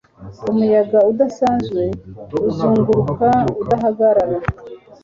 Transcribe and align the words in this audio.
Umuyaga 0.49 0.99
udasanzwe 1.11 1.81
uzunguruka 2.47 3.29
udahagarara 3.61 4.37